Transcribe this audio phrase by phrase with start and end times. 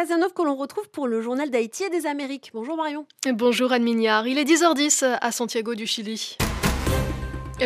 [0.00, 2.52] Casanov que l'on retrouve pour le journal d'Haïti et des Amériques.
[2.54, 3.04] Bonjour Marion.
[3.34, 6.38] Bonjour Anne Mignard, il est 10h10 à Santiago du Chili.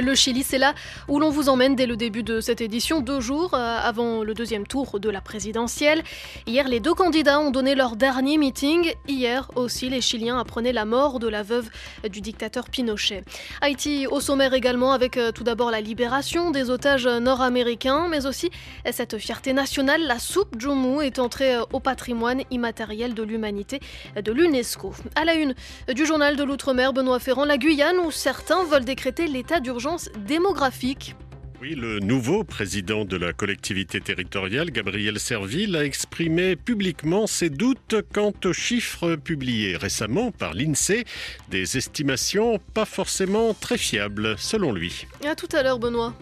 [0.03, 0.75] Le Chili, c'est là
[1.07, 4.35] où l'on vous emmène dès le début de cette édition, deux jours euh, avant le
[4.35, 6.03] deuxième tour de la présidentielle.
[6.49, 8.93] Hier, les deux candidats ont donné leur dernier meeting.
[9.07, 11.71] Hier aussi, les Chiliens apprenaient la mort de la veuve
[12.11, 13.23] du dictateur Pinochet.
[13.61, 18.51] Haïti au sommaire également avec euh, tout d'abord la libération des otages nord-américains, mais aussi
[18.91, 20.03] cette fierté nationale.
[20.03, 23.79] La soupe Djoumou est entrée euh, au patrimoine immatériel de l'humanité
[24.21, 24.93] de l'UNESCO.
[25.15, 25.55] À la une
[25.95, 29.84] du journal de l'Outre-mer, Benoît Ferrand, la Guyane, où certains veulent décréter l'état d'urgence
[30.27, 31.15] démographique.
[31.61, 37.97] Oui, le nouveau président de la collectivité territoriale, Gabriel Serville, a exprimé publiquement ses doutes
[38.13, 41.05] quant aux chiffres publiés récemment par l'INSEE,
[41.51, 45.07] des estimations pas forcément très fiables, selon lui.
[45.25, 46.15] À tout à l'heure, Benoît.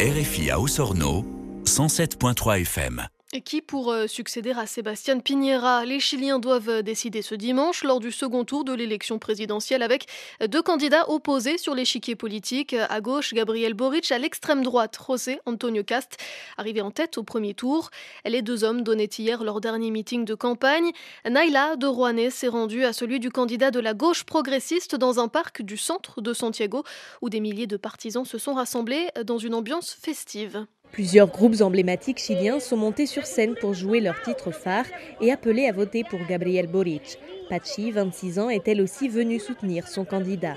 [0.00, 1.24] RFI à Osorno,
[1.64, 3.06] 107.3 FM.
[3.44, 7.98] Qui pour euh, succéder à Sébastien Piñera Les Chiliens doivent euh, décider ce dimanche lors
[7.98, 10.06] du second tour de l'élection présidentielle avec
[10.40, 12.72] euh, deux candidats opposés sur l'échiquier politique.
[12.88, 16.18] À gauche, Gabriel Boric, à l'extrême droite, José Antonio Cast,
[16.56, 17.90] arrivé en tête au premier tour.
[18.24, 20.92] Les deux hommes donnaient hier leur dernier meeting de campagne.
[21.28, 25.26] Naila de Rouanet s'est rendue à celui du candidat de la gauche progressiste dans un
[25.26, 26.84] parc du centre de Santiago
[27.22, 30.64] où des milliers de partisans se sont rassemblés dans une ambiance festive.
[30.96, 34.86] Plusieurs groupes emblématiques chiliens sont montés sur scène pour jouer leur titre phare
[35.20, 37.18] et appeler à voter pour Gabriel Boric.
[37.48, 40.54] Pachi, 26 ans, est elle aussi venue soutenir son candidat.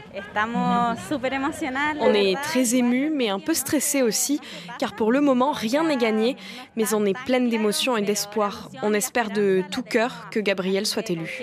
[1.99, 4.39] On est très ému, mais un peu stressé aussi,
[4.79, 6.35] car pour le moment, rien n'est gagné,
[6.75, 8.69] mais on est pleine d'émotions et d'espoir.
[8.81, 11.39] On espère de tout cœur que Gabriel soit élu.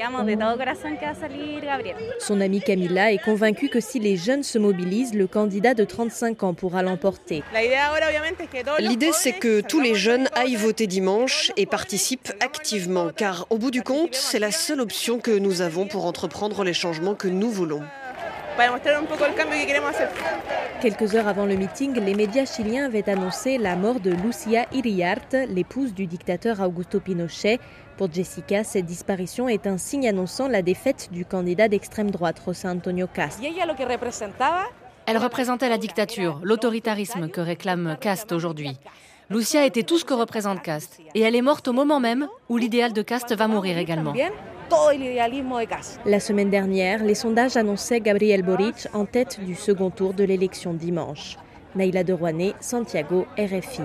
[2.19, 6.43] Son amie Camilla est convaincue que si les jeunes se mobilisent, le candidat de 35
[6.43, 7.43] ans pourra l'emporter.
[8.79, 13.71] L'idée, c'est que tous les jeunes aillent voter dimanche et participent activement, car au bout
[13.71, 17.51] du compte, c'est la seule option que nous avons pour entreprendre les changements que nous
[17.51, 17.83] voulons.
[20.81, 25.47] Quelques heures avant le meeting, les médias chiliens avaient annoncé la mort de Lucia Iriart,
[25.49, 27.59] l'épouse du dictateur Augusto Pinochet.
[27.99, 32.69] Pour Jessica, cette disparition est un signe annonçant la défaite du candidat d'extrême droite, José
[32.69, 33.41] Antonio Cast.
[35.07, 38.79] Elle représentait la dictature, l'autoritarisme que réclame Cast aujourd'hui.
[39.29, 41.01] Lucia était tout ce que représente Cast.
[41.15, 44.15] Et elle est morte au moment même où l'idéal de Cast va mourir également.
[46.05, 50.75] La semaine dernière, les sondages annonçaient Gabriel Boric en tête du second tour de l'élection
[50.75, 51.37] dimanche.
[51.77, 52.17] Naïla de
[52.61, 53.83] Santiago, RFI.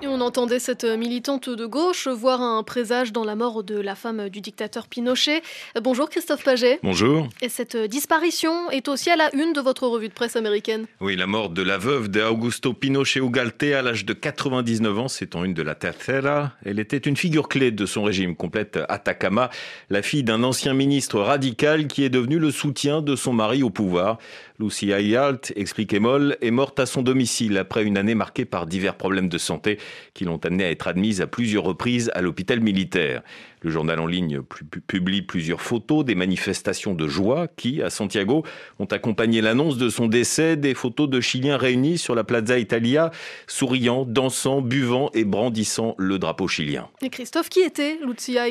[0.00, 3.96] Et on entendait cette militante de gauche voir un présage dans la mort de la
[3.96, 5.42] femme du dictateur Pinochet.
[5.82, 6.78] Bonjour Christophe Paget.
[6.84, 7.28] Bonjour.
[7.42, 10.86] Et cette disparition est aussi à la une de votre revue de presse américaine.
[11.00, 15.34] Oui, la mort de la veuve d'Augusto Pinochet Ugalte à l'âge de 99 ans, c'est
[15.34, 16.52] en une de la Tercera.
[16.64, 19.50] Elle était une figure clé de son régime complète Atacama,
[19.90, 23.70] la fille d'un ancien ministre radical qui est devenu le soutien de son mari au
[23.70, 24.18] pouvoir.
[24.60, 28.96] Lucia Yalt, explique Emol, est morte à son domicile après une année marquée par divers
[28.96, 29.78] problèmes de santé
[30.14, 33.22] qui l'ont amenée à être admise à plusieurs reprises à l'hôpital militaire.
[33.62, 34.40] Le journal en ligne
[34.86, 38.44] publie plusieurs photos des manifestations de joie qui, à Santiago,
[38.78, 43.10] ont accompagné l'annonce de son décès, des photos de Chiliens réunis sur la Plaza Italia,
[43.46, 46.88] souriant, dansant, buvant et brandissant le drapeau chilien.
[47.02, 48.48] Et Christophe, qui était Lucia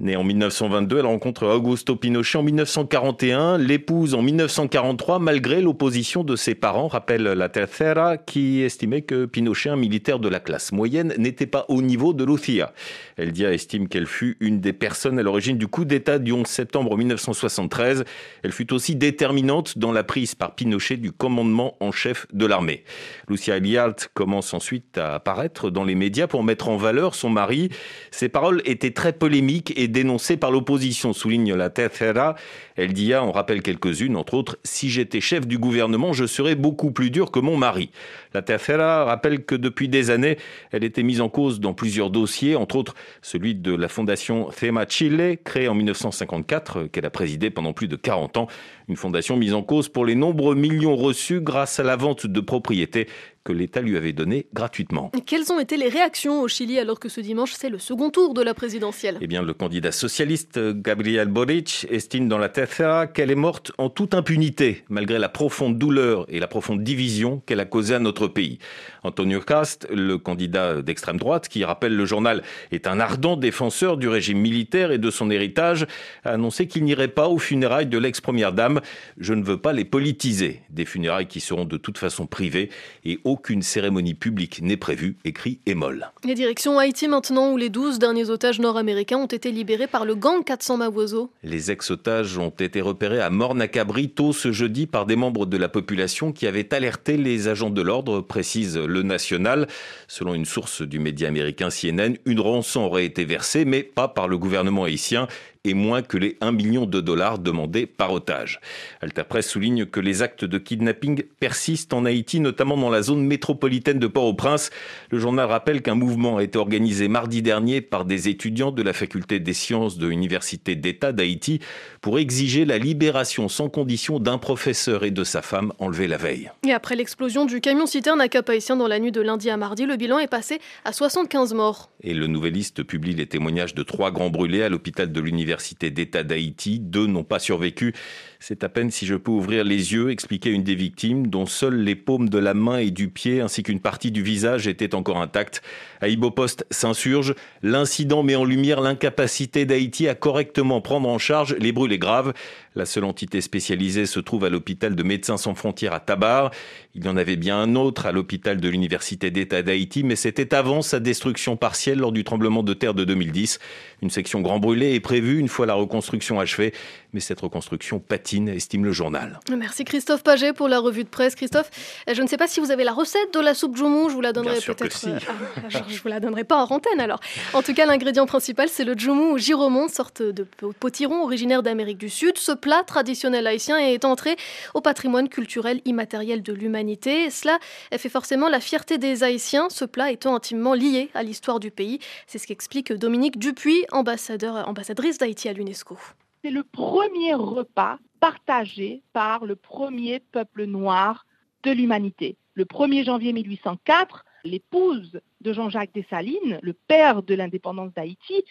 [0.00, 6.36] Née en 1922, elle rencontre Augusto Pinochet en 1941, l'épouse en 1943 malgré l'opposition de
[6.36, 11.12] ses parents, rappelle la Tercera, qui estimait que Pinochet, un militaire de la classe moyenne,
[11.18, 12.72] n'était pas au niveau de Lucia.
[13.18, 16.96] Eldia estime qu'elle fut une des personnes à l'origine du coup d'État du 11 septembre
[16.96, 18.04] 1973.
[18.42, 22.84] Elle fut aussi déterminante dans la prise par Pinochet du commandement en chef de l'armée.
[23.28, 27.68] Lucia Elialt commence ensuite à apparaître dans les médias pour mettre en valeur son mari.
[28.10, 32.36] Ses paroles étaient très polémiques et dénoncée par l'opposition, souligne la Tercera.
[32.76, 36.90] Elle dit, en rappelle quelques-unes, entre autres, si j'étais chef du gouvernement, je serais beaucoup
[36.90, 37.90] plus dur que mon mari.
[38.32, 40.38] La Tercera rappelle que depuis des années,
[40.70, 44.86] elle était mise en cause dans plusieurs dossiers, entre autres celui de la fondation Thema
[44.88, 48.46] Chile, créée en 1954, qu'elle a présidée pendant plus de 40 ans.
[48.88, 52.40] Une fondation mise en cause pour les nombreux millions reçus grâce à la vente de
[52.40, 53.06] propriétés
[53.44, 55.10] que l'État lui avait donné gratuitement.
[55.26, 58.34] quelles ont été les réactions au Chili alors que ce dimanche c'est le second tour
[58.34, 59.16] de la présidentielle?
[59.20, 63.88] Eh bien, le candidat socialiste Gabriel Boric estime dans la Tercera qu'elle est morte en
[63.88, 68.19] toute impunité, malgré la profonde douleur et la profonde division qu'elle a causée à notre
[68.28, 68.58] pays.
[69.02, 74.08] Antonio Cast, le candidat d'extrême droite, qui rappelle le journal est un ardent défenseur du
[74.08, 75.86] régime militaire et de son héritage,
[76.24, 78.80] a annoncé qu'il n'irait pas aux funérailles de l'ex-première dame.
[79.18, 80.62] Je ne veux pas les politiser.
[80.70, 82.70] Des funérailles qui seront de toute façon privées
[83.04, 86.10] et aucune cérémonie publique n'est prévue, écrit Emol.
[86.24, 90.14] Les directions Haïti maintenant, où les 12 derniers otages nord-américains ont été libérés par le
[90.14, 91.30] gang 400 Mawozo.
[91.42, 95.68] Les ex-otages ont été repérés à Mornacabri tôt ce jeudi par des membres de la
[95.68, 99.66] population qui avaient alerté les agents de l'ordre, précise le National.
[100.08, 104.28] Selon une source du média américain CNN, une rançon aurait été versée, mais pas par
[104.28, 105.28] le gouvernement haïtien
[105.64, 108.60] et moins que les 1 million de dollars demandés par otage.
[109.02, 113.26] Alta Press souligne que les actes de kidnapping persistent en Haïti, notamment dans la zone
[113.26, 114.70] métropolitaine de Port-au-Prince.
[115.10, 118.94] Le journal rappelle qu'un mouvement a été organisé mardi dernier par des étudiants de la
[118.94, 121.60] faculté des sciences de l'Université d'État d'Haïti
[122.00, 126.50] pour exiger la libération sans condition d'un professeur et de sa femme enlevés la veille.
[126.66, 129.84] Et après l'explosion du camion citerne à Cap-Haïtien dans la nuit de lundi à mardi,
[129.84, 131.90] le bilan est passé à 75 morts.
[132.02, 135.90] Et le Nouvelliste publie les témoignages de trois grands brûlés à l'hôpital de l'Université l'Université
[135.90, 136.78] d'État d'Haïti.
[136.78, 137.92] Deux n'ont pas survécu.
[138.38, 141.82] C'est à peine si je peux ouvrir les yeux, expliquait une des victimes, dont seules
[141.82, 145.20] les paumes de la main et du pied ainsi qu'une partie du visage étaient encore
[145.20, 145.60] intactes.
[146.00, 147.34] Aïbopost s'insurge.
[147.62, 152.32] L'incident met en lumière l'incapacité d'Haïti à correctement prendre en charge les brûlés graves.
[152.76, 156.52] La seule entité spécialisée se trouve à l'hôpital de Médecins sans frontières à Tabar.
[156.94, 160.54] Il y en avait bien un autre à l'hôpital de l'Université d'État d'Haïti, mais c'était
[160.54, 163.58] avant sa destruction partielle lors du tremblement de terre de 2010.
[164.02, 166.72] Une section grand brûlé est prévue une fois la reconstruction achevée,
[167.12, 169.40] mais cette reconstruction patine, estime le journal.
[169.50, 171.34] Merci Christophe Paget pour la revue de presse.
[171.34, 171.70] Christophe,
[172.12, 174.20] je ne sais pas si vous avez la recette de la soupe Joumou, je vous
[174.20, 174.96] la donnerai peut-être.
[174.96, 175.08] Si.
[175.08, 175.18] Euh,
[175.74, 177.20] ah, je vous la donnerai pas en antenne alors.
[177.54, 180.46] En tout cas, l'ingrédient principal, c'est le Joumou giromon, sorte de
[180.78, 182.38] potiron originaire d'Amérique du Sud.
[182.38, 184.36] Ce plat traditionnel haïtien est entré
[184.74, 187.30] au patrimoine culturel immatériel de l'humanité.
[187.30, 187.58] Cela
[187.96, 191.98] fait forcément la fierté des Haïtiens, ce plat étant intimement lié à l'histoire du pays.
[192.26, 195.96] C'est ce qu'explique Dominique Dupuis, ambassadeur, ambassadrice d'Haïti à l'UNESCO.
[196.42, 201.26] C'est le premier repas partagé par le premier peuple noir
[201.62, 202.36] de l'humanité.
[202.54, 208.44] Le 1er janvier 1804, l'épouse de Jean-Jacques Dessalines, le père de l'indépendance d'Haïti,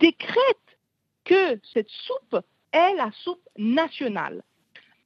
[0.00, 0.38] décrète
[1.24, 2.40] que cette soupe
[2.72, 4.42] est la soupe nationale.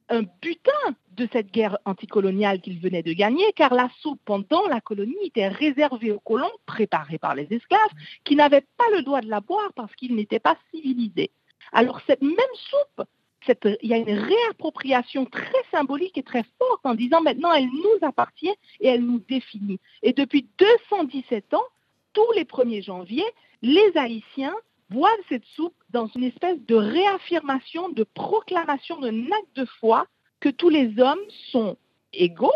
[0.07, 4.79] Un butin de cette guerre anticoloniale qu'il venait de gagner, car la soupe pendant la
[4.79, 7.91] colonie était réservée aux colons, préparée par les esclaves,
[8.23, 11.31] qui n'avaient pas le droit de la boire parce qu'ils n'étaient pas civilisés.
[11.71, 13.07] Alors cette même soupe,
[13.63, 18.07] il y a une réappropriation très symbolique et très forte en disant maintenant elle nous
[18.07, 19.79] appartient et elle nous définit.
[20.03, 21.65] Et depuis 217 ans,
[22.13, 23.25] tous les 1er janvier,
[23.61, 24.55] les Haïtiens
[24.89, 30.05] boivent cette soupe dans une espèce de réaffirmation, de proclamation d'un acte de foi
[30.39, 31.19] que tous les hommes
[31.51, 31.77] sont
[32.13, 32.51] égaux,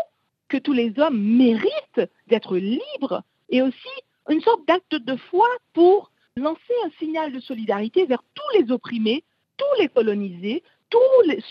[0.48, 3.88] que tous les hommes méritent d'être libres et aussi
[4.28, 9.22] une sorte d'acte de foi pour lancer un signal de solidarité vers tous les opprimés,
[9.56, 10.98] tous les colonisés, tous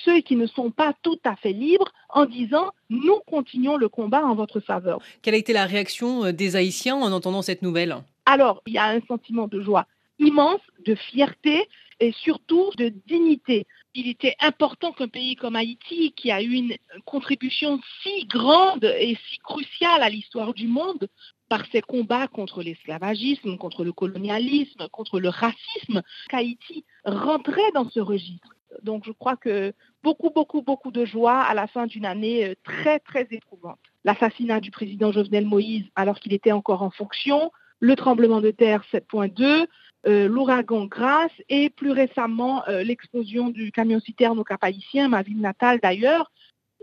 [0.03, 4.25] ceux qui ne sont pas tout à fait libres en disant nous continuons le combat
[4.25, 4.99] en votre faveur.
[5.21, 7.95] Quelle a été la réaction euh, des Haïtiens en entendant cette nouvelle?
[8.25, 9.87] Alors, il y a un sentiment de joie
[10.19, 11.67] immense, de fierté
[11.99, 13.65] et surtout de dignité.
[13.95, 16.75] Il était important qu'un pays comme Haïti, qui a eu une
[17.05, 21.07] contribution si grande et si cruciale à l'histoire du monde,
[21.49, 27.99] par ses combats contre l'esclavagisme, contre le colonialisme, contre le racisme, qu'Haïti rentrait dans ce
[27.99, 28.49] registre.
[28.81, 32.55] Donc je crois que beaucoup, beaucoup, beaucoup de joie à la fin d'une année euh,
[32.63, 33.79] très, très éprouvante.
[34.03, 38.83] L'assassinat du président Jovenel Moïse alors qu'il était encore en fonction, le tremblement de terre
[38.91, 39.67] 7.2,
[40.05, 45.79] euh, l'ouragan Grasse et plus récemment euh, l'explosion du camion-citerne au Cap-Haïtien, ma ville natale
[45.81, 46.31] d'ailleurs,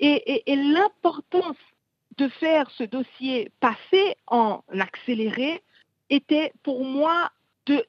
[0.03, 1.59] et l'importance
[2.17, 5.63] de faire ce dossier passer en accéléré
[6.09, 7.31] était pour moi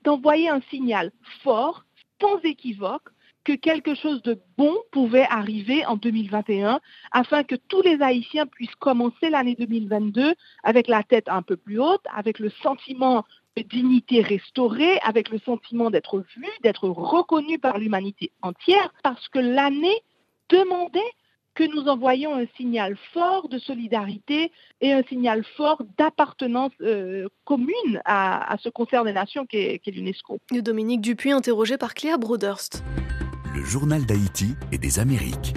[0.03, 1.11] d'envoyer un signal
[1.43, 1.85] fort,
[2.19, 3.09] sans équivoque,
[3.43, 6.79] que quelque chose de bon pouvait arriver en 2021
[7.11, 11.79] afin que tous les Haïtiens puissent commencer l'année 2022 avec la tête un peu plus
[11.79, 13.25] haute, avec le sentiment
[13.57, 20.01] dignité restaurée, avec le sentiment d'être vu, d'être reconnu par l'humanité entière, parce que l'année
[20.49, 20.99] demandait
[21.53, 28.01] que nous envoyons un signal fort de solidarité et un signal fort d'appartenance euh, commune
[28.05, 30.39] à, ce concert des nations qu'est l'UNESCO.
[30.51, 32.83] Dominique Dupuis, interrogé par Cléa Broderst.
[33.53, 35.53] Le journal d'Haïti et des Amériques.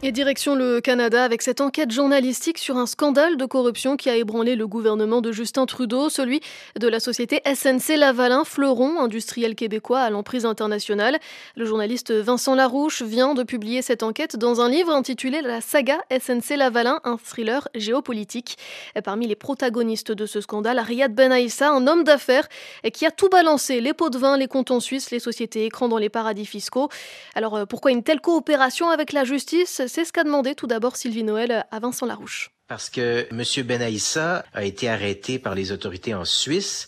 [0.00, 4.14] Et direction le Canada avec cette enquête journalistique sur un scandale de corruption qui a
[4.14, 6.40] ébranlé le gouvernement de Justin Trudeau, celui
[6.78, 11.18] de la société SNC Lavalin, fleuron industriel québécois à l'emprise internationale.
[11.56, 15.98] Le journaliste Vincent Larouche vient de publier cette enquête dans un livre intitulé La saga
[16.12, 18.56] SNC Lavalin, un thriller géopolitique.
[19.02, 22.48] parmi les protagonistes de ce scandale, Riyad Ben Aïssa, un homme d'affaires
[22.92, 25.88] qui a tout balancé, les pots de vin, les comptes en Suisse, les sociétés écrans
[25.88, 26.88] dans les paradis fiscaux.
[27.34, 29.82] Alors pourquoi une telle coopération avec la justice?
[29.88, 32.50] C'est ce qu'a demandé tout d'abord Sylvie Noël à Vincent Larouche.
[32.68, 33.66] parce que M.
[33.66, 36.86] Benaïssa a été arrêté par les autorités en Suisse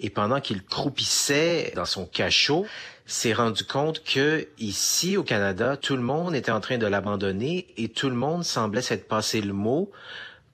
[0.00, 2.66] et pendant qu'il croupissait dans son cachot,
[3.06, 7.66] s'est rendu compte que ici au Canada, tout le monde était en train de l'abandonner
[7.76, 9.90] et tout le monde semblait s'être passé le mot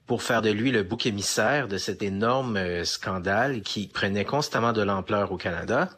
[0.07, 4.71] pour faire de lui le bouc émissaire de cet énorme euh, scandale qui prenait constamment
[4.71, 5.89] de l'ampleur au Canada,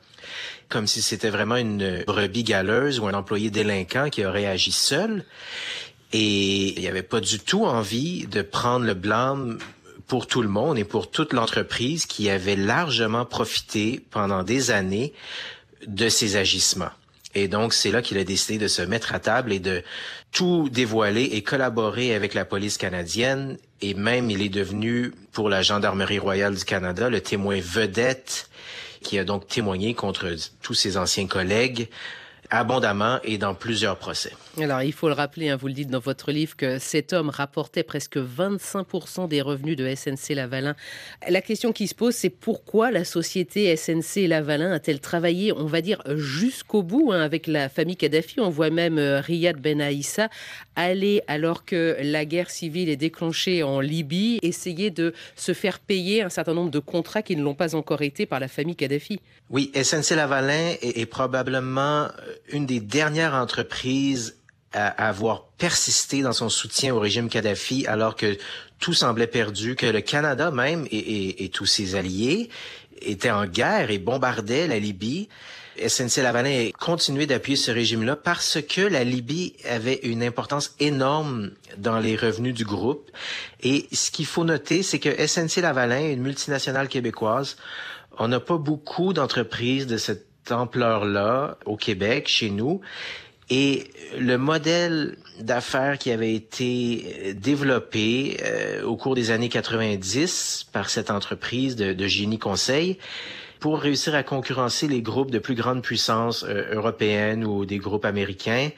[0.70, 5.26] comme si c'était vraiment une brebis galeuse ou un employé délinquant qui aurait agi seul.
[6.14, 9.60] Et il n'y avait pas du tout envie de prendre le blâme
[10.08, 15.14] pour tout le monde et pour toute l'entreprise qui avait largement profité pendant des années
[15.86, 16.92] de ses agissements.
[17.36, 19.84] Et donc, c'est là qu'il a décidé de se mettre à table et de
[20.32, 23.58] tout dévoiler et collaborer avec la police canadienne.
[23.82, 28.50] Et même, il est devenu, pour la Gendarmerie royale du Canada, le témoin vedette
[29.04, 31.90] qui a donc témoigné contre tous ses anciens collègues
[32.50, 34.32] abondamment et dans plusieurs procès.
[34.60, 37.30] Alors, il faut le rappeler, hein, vous le dites dans votre livre, que cet homme
[37.30, 40.76] rapportait presque 25% des revenus de SNC Lavalin.
[41.28, 45.82] La question qui se pose, c'est pourquoi la société SNC Lavalin a-t-elle travaillé, on va
[45.82, 48.40] dire, jusqu'au bout hein, avec la famille Kadhafi?
[48.40, 50.30] On voit même euh, Riyad Ben Aïssa
[50.76, 56.22] aller, alors que la guerre civile est déclenchée en Libye, essayer de se faire payer
[56.22, 59.20] un certain nombre de contrats qui ne l'ont pas encore été par la famille Kadhafi.
[59.50, 64.36] Oui, SNC Lavalin est, est probablement euh, une des dernières entreprises
[64.74, 68.38] à avoir persisté dans son soutien au régime Kadhafi alors que
[68.80, 72.50] tout semblait perdu, que le Canada même et, tous ses alliés
[73.02, 75.30] étaient en guerre et bombardaient la Libye.
[75.80, 82.00] SNC-Lavalin a continué d'appuyer ce régime-là parce que la Libye avait une importance énorme dans
[82.00, 83.12] les revenus du groupe.
[83.62, 87.58] Et ce qu'il faut noter, c'est que SNC-Lavalin, une multinationale québécoise,
[88.18, 92.82] on n'a pas beaucoup d'entreprises de cette ampleur-là au Québec, chez nous.
[93.50, 93.86] Et
[94.20, 101.10] le modèle d'affaires qui avait été développé euh, au cours des années 90 par cette
[101.12, 102.98] entreprise de, de, génie conseil
[103.60, 108.06] pour réussir à concurrencer les groupes de plus grande puissance euh, européenne ou des groupes
[108.06, 108.70] américains,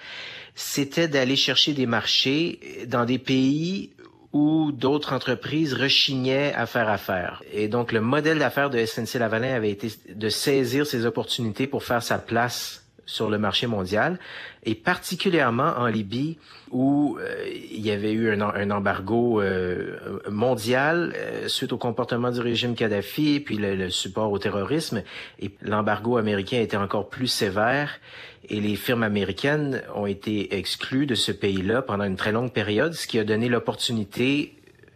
[0.54, 3.90] c'était d'aller chercher des marchés dans des pays
[4.32, 7.42] où d'autres entreprises rechignaient à faire affaire.
[7.52, 12.04] Et donc, le modèle d'affaires de SNC-Lavalin avait été de saisir ces opportunités pour faire
[12.04, 14.20] sa place sur le marché mondial,
[14.64, 16.38] et particulièrement en Libye,
[16.70, 19.98] où euh, il y avait eu un, un embargo euh,
[20.30, 25.02] mondial euh, suite au comportement du régime Kadhafi, puis le, le support au terrorisme,
[25.40, 28.00] et l'embargo américain était encore plus sévère,
[28.48, 32.94] et les firmes américaines ont été exclues de ce pays-là pendant une très longue période,
[32.94, 34.54] ce qui a donné l'opportunité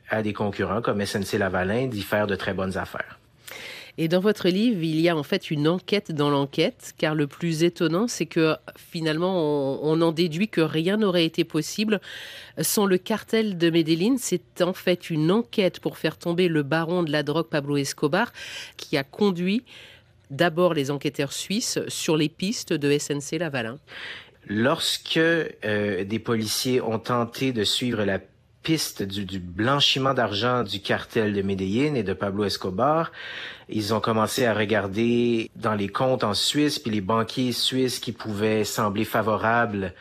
[0.09, 3.17] à des concurrents comme SNC Lavalin d'y faire de très bonnes affaires.
[3.97, 7.27] Et dans votre livre, il y a en fait une enquête dans l'enquête, car le
[7.27, 12.01] plus étonnant, c'est que finalement, on, en déduit que rien n'aurait été possible
[12.59, 14.17] sans le cartel de Medellín.
[14.17, 18.33] C'est en fait une enquête pour faire tomber le baron de la drogue Pablo Escobar
[18.77, 19.63] qui a conduit
[20.31, 23.77] d'abord les enquêteurs suisses sur les pistes de SNC Lavalin.
[24.47, 28.19] Lorsque euh, des policiers ont tenté de suivre la
[28.63, 33.11] piste du, blanchiment d'argent du cartel de Medellín et de Pablo Escobar.
[33.69, 38.11] Ils ont commencé à regarder dans les comptes en Suisse, puis les banquiers suisses qui
[38.11, 39.93] pouvaient sembler favorables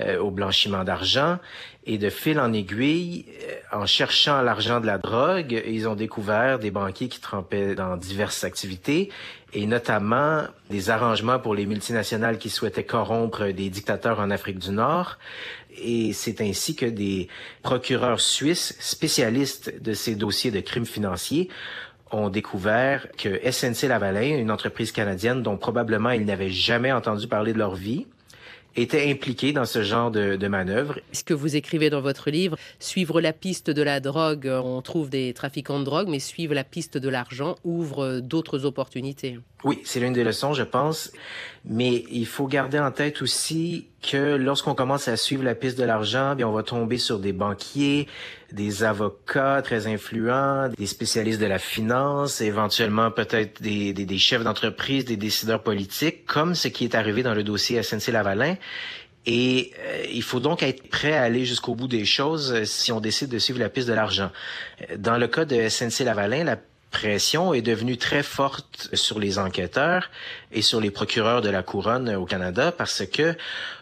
[0.00, 1.38] euh, au blanchiment d'argent.
[1.86, 6.58] Et de fil en aiguille, euh, en cherchant l'argent de la drogue, ils ont découvert
[6.58, 9.10] des banquiers qui trempaient dans diverses activités
[9.52, 14.70] et notamment des arrangements pour les multinationales qui souhaitaient corrompre des dictateurs en Afrique du
[14.70, 15.18] Nord.
[15.76, 17.28] Et c'est ainsi que des
[17.62, 21.48] procureurs suisses spécialistes de ces dossiers de crimes financiers
[22.10, 27.52] ont découvert que SNC Lavalin, une entreprise canadienne dont probablement ils n'avaient jamais entendu parler
[27.52, 28.06] de leur vie,
[28.76, 30.98] étaient impliqués dans ce genre de, de manœuvre.
[31.12, 35.10] Ce que vous écrivez dans votre livre, suivre la piste de la drogue, on trouve
[35.10, 39.38] des trafiquants de drogue, mais suivre la piste de l'argent ouvre d'autres opportunités.
[39.64, 41.10] Oui, c'est l'une des leçons, je pense.
[41.64, 45.84] Mais il faut garder en tête aussi que lorsqu'on commence à suivre la piste de
[45.84, 48.06] l'argent, bien, on va tomber sur des banquiers,
[48.52, 54.44] des avocats très influents, des spécialistes de la finance, éventuellement peut-être des, des, des chefs
[54.44, 58.56] d'entreprise, des décideurs politiques, comme ce qui est arrivé dans le dossier SNC-Lavalin.
[59.24, 62.92] Et euh, il faut donc être prêt à aller jusqu'au bout des choses euh, si
[62.92, 64.30] on décide de suivre la piste de l'argent.
[64.98, 66.58] Dans le cas de SNC-Lavalin, la
[66.94, 70.10] pression est devenue très forte sur les enquêteurs
[70.52, 73.36] et sur les procureurs de la couronne au Canada parce que,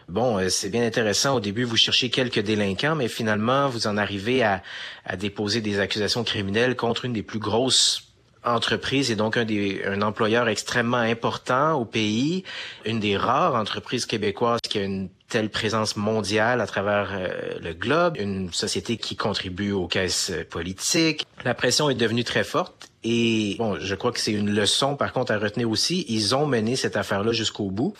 [0.08, 1.36] bon, c'est bien intéressant.
[1.36, 4.62] Au début, vous cherchez quelques délinquants, mais finalement, vous en arrivez à,
[5.04, 8.08] à déposer des accusations criminelles contre une des plus grosses
[8.44, 12.42] entreprise et donc un, des, un employeur extrêmement important au pays,
[12.84, 17.28] une des rares entreprises québécoises qui a une telle présence mondiale à travers euh,
[17.60, 21.24] le globe, une société qui contribue aux caisses politiques.
[21.44, 25.12] La pression est devenue très forte et bon, je crois que c'est une leçon par
[25.12, 26.04] contre à retenir aussi.
[26.08, 27.94] Ils ont mené cette affaire-là jusqu'au bout.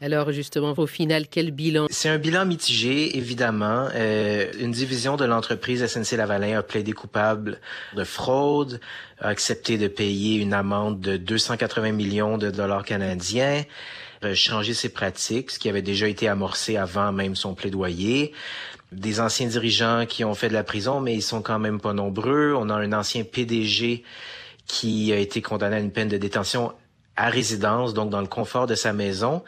[0.00, 1.86] Alors justement, au final, quel bilan?
[1.90, 3.88] C'est un bilan mitigé, évidemment.
[3.94, 7.60] Euh, une division de l'entreprise SNC-Lavalin a plaidé coupable
[7.94, 8.80] de fraude,
[9.20, 13.64] a accepté de payer une amende de 280 millions de dollars canadiens
[14.34, 18.32] changer ses pratiques, ce qui avait déjà été amorcé avant même son plaidoyer.
[18.90, 21.92] Des anciens dirigeants qui ont fait de la prison, mais ils sont quand même pas
[21.92, 22.54] nombreux.
[22.56, 24.02] On a un ancien PDG
[24.68, 26.72] qui a été condamné à une peine de détention
[27.16, 29.42] à résidence, donc dans le confort de sa maison.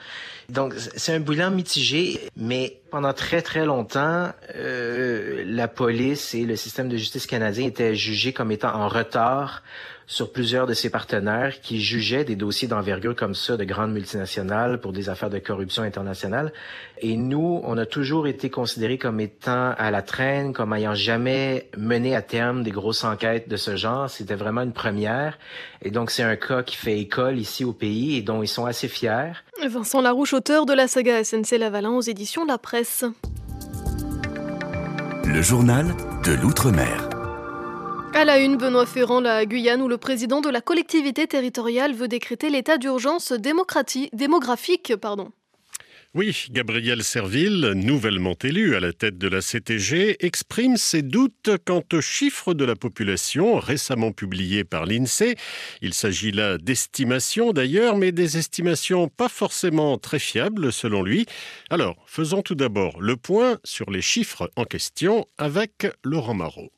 [0.48, 6.56] Donc c'est un bilan mitigé, mais pendant très très longtemps, euh, la police et le
[6.56, 9.62] système de justice canadien étaient jugés comme étant en retard
[10.10, 14.80] sur plusieurs de ses partenaires qui jugeaient des dossiers d'envergure comme ça de grandes multinationales
[14.80, 16.52] pour des affaires de corruption internationale.
[16.98, 21.68] Et nous, on a toujours été considérés comme étant à la traîne, comme ayant jamais
[21.76, 24.10] mené à terme des grosses enquêtes de ce genre.
[24.10, 25.38] C'était vraiment une première.
[25.80, 28.66] Et donc, c'est un cas qui fait école ici au pays et dont ils sont
[28.66, 29.34] assez fiers.
[29.68, 33.04] Vincent Larouche, auteur de la saga SNC Lavalin aux éditions La Presse.
[35.24, 35.86] Le journal
[36.24, 37.08] de l'Outre-mer.
[38.14, 42.08] À la une, Benoît Ferrand, la Guyane, où le président de la collectivité territoriale veut
[42.08, 44.96] décréter l'état d'urgence démographique.
[44.96, 45.30] Pardon.
[46.12, 51.84] Oui, Gabriel Serville, nouvellement élu à la tête de la CTG, exprime ses doutes quant
[51.92, 55.36] aux chiffres de la population récemment publiés par l'INSEE.
[55.82, 61.26] Il s'agit là d'estimations d'ailleurs, mais des estimations pas forcément très fiables selon lui.
[61.70, 66.72] Alors, faisons tout d'abord le point sur les chiffres en question avec Laurent Marot.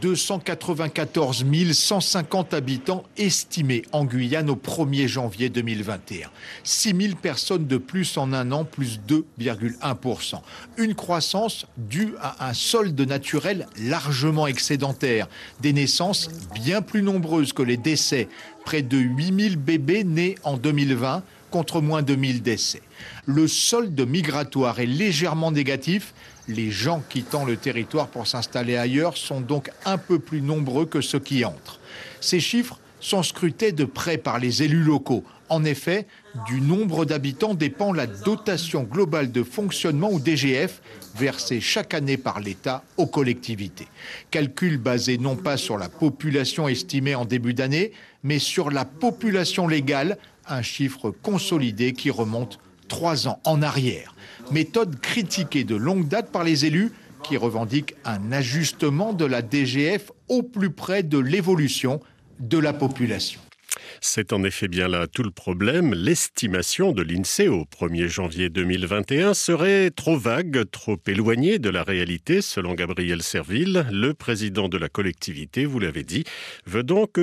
[0.00, 6.28] 294 150 habitants estimés en Guyane au 1er janvier 2021.
[6.62, 10.40] 6 000 personnes de plus en un an, plus 2,1%.
[10.76, 15.28] Une croissance due à un solde naturel largement excédentaire.
[15.60, 18.28] Des naissances bien plus nombreuses que les décès.
[18.64, 22.82] Près de 8 000 bébés nés en 2020 contre moins de 1000 décès.
[23.30, 26.14] Le solde migratoire est légèrement négatif
[26.48, 31.02] les gens quittant le territoire pour s'installer ailleurs sont donc un peu plus nombreux que
[31.02, 31.78] ceux qui entrent.
[32.20, 35.24] Ces chiffres sont scrutés de près par les élus locaux.
[35.50, 36.06] En effet,
[36.46, 40.80] du nombre d'habitants dépend la dotation globale de fonctionnement ou DGF
[41.16, 43.88] versée chaque année par l'État aux collectivités.
[44.30, 49.68] Calcul basé non pas sur la population estimée en début d'année, mais sur la population
[49.68, 52.58] légale, un chiffre consolidé qui remonte
[52.88, 54.14] trois ans en arrière
[54.50, 60.10] méthode critiquée de longue date par les élus qui revendiquent un ajustement de la DGF
[60.28, 62.00] au plus près de l'évolution
[62.38, 63.40] de la population.
[64.00, 65.92] C'est en effet bien là tout le problème.
[65.92, 72.40] L'estimation de l'INSEE au 1er janvier 2021 serait trop vague, trop éloignée de la réalité,
[72.40, 73.86] selon Gabriel Serville.
[73.90, 76.22] Le président de la collectivité, vous l'avez dit,
[76.66, 77.18] veut donc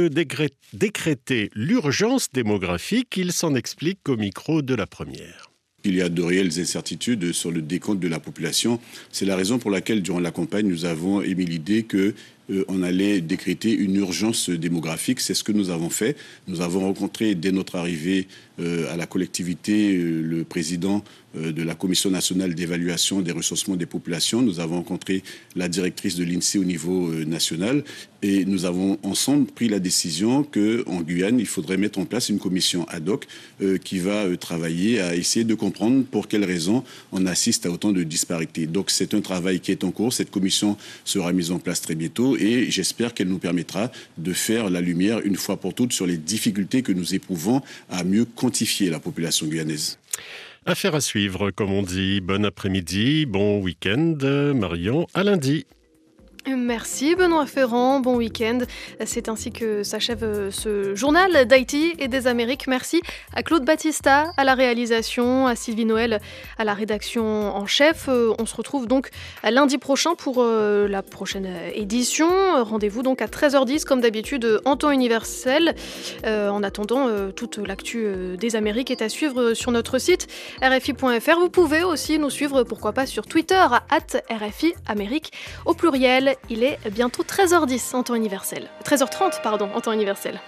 [0.73, 3.15] décréter l'urgence démographique.
[3.15, 5.54] Il s'en explique au micro de la première.
[5.85, 8.79] Il y a de réelles incertitudes sur le décompte de la population.
[9.11, 12.15] C'est la raison pour laquelle, durant la campagne, nous avons émis l'idée que
[12.49, 15.19] euh, on allait décréter une urgence démographique.
[15.19, 16.15] C'est ce que nous avons fait.
[16.47, 18.27] Nous avons rencontré dès notre arrivée
[18.59, 21.03] euh, à la collectivité euh, le président
[21.35, 24.41] de la Commission nationale d'évaluation des ressourcements des populations.
[24.41, 25.21] Nous avons rencontré
[25.57, 27.83] la directrice de l'INSEE au niveau national
[28.21, 32.39] et nous avons ensemble pris la décision qu'en Guyane, il faudrait mettre en place une
[32.39, 33.27] commission ad hoc
[33.83, 38.03] qui va travailler à essayer de comprendre pour quelles raisons on assiste à autant de
[38.03, 38.65] disparités.
[38.65, 40.13] Donc c'est un travail qui est en cours.
[40.13, 44.69] Cette commission sera mise en place très bientôt et j'espère qu'elle nous permettra de faire
[44.69, 48.89] la lumière une fois pour toutes sur les difficultés que nous éprouvons à mieux quantifier
[48.89, 49.97] la population guyanaise.
[50.65, 52.21] Affaire à suivre, comme on dit.
[52.21, 54.17] Bon après-midi, bon week-end.
[54.55, 55.65] Marion, à lundi.
[56.47, 58.59] Merci Benoît Ferrand, bon week-end.
[59.03, 62.67] C'est ainsi que s'achève euh, ce journal d'Haïti et des Amériques.
[62.67, 63.01] Merci
[63.33, 66.19] à Claude Battista à la réalisation, à Sylvie Noël
[66.59, 67.23] à la rédaction
[67.55, 68.09] en chef.
[68.09, 69.09] Euh, on se retrouve donc
[69.43, 72.29] lundi prochain pour euh, la prochaine édition.
[72.63, 75.73] Rendez-vous donc à 13h10 comme d'habitude en temps universel.
[76.25, 80.27] En attendant, toute l'actu des Amériques est à suivre sur notre site
[80.61, 81.39] rfi.fr.
[81.39, 83.83] Vous pouvez aussi nous suivre, pourquoi pas, sur Twitter à
[84.29, 85.31] RFI Amérique
[85.65, 86.34] au pluriel.
[86.49, 88.69] Il est bientôt 13h10 en temps universel.
[88.83, 90.39] 13h30, pardon, en temps universel.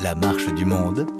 [0.00, 1.06] La marche du monde